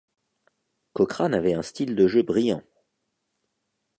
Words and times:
Cochrane 0.93 1.35
avait 1.35 1.53
un 1.53 1.61
style 1.61 1.95
de 1.95 2.07
jeu 2.07 2.23
brillant. 2.23 2.63